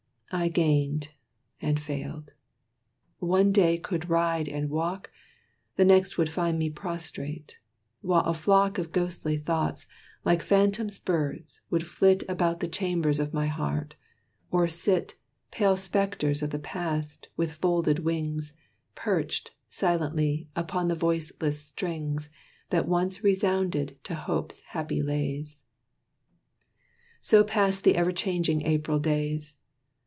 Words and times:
I 0.33 0.47
gained, 0.47 1.09
and 1.61 1.77
failed. 1.77 2.31
One 3.19 3.51
day 3.51 3.77
could 3.77 4.09
ride 4.09 4.47
and 4.47 4.69
walk, 4.69 5.11
The 5.75 5.83
next 5.83 6.17
would 6.17 6.29
find 6.29 6.57
me 6.57 6.69
prostrate: 6.69 7.59
while 7.99 8.23
a 8.23 8.33
flock 8.33 8.77
Of 8.77 8.93
ghostly 8.93 9.35
thoughts, 9.37 9.87
like 10.23 10.41
phantom 10.41 10.87
birds, 11.03 11.59
would 11.69 11.85
flit 11.85 12.23
About 12.29 12.61
the 12.61 12.69
chambers 12.69 13.19
of 13.19 13.33
my 13.33 13.47
heart, 13.47 13.95
or 14.51 14.69
sit, 14.69 15.15
Pale 15.51 15.75
spectres 15.75 16.41
of 16.41 16.51
the 16.51 16.59
past, 16.59 17.27
with 17.35 17.51
folded 17.55 17.99
wings, 17.99 18.53
Perched, 18.95 19.51
silently, 19.69 20.47
upon 20.55 20.87
the 20.87 20.95
voiceless 20.95 21.61
strings, 21.61 22.29
That 22.69 22.87
once 22.87 23.21
resounded 23.21 23.97
to 24.05 24.15
Hope's 24.15 24.61
happy 24.61 25.03
lays. 25.03 25.65
So 27.19 27.43
passed 27.43 27.83
the 27.83 27.97
ever 27.97 28.13
changing 28.13 28.61
April 28.61 28.97
days. 28.97 29.57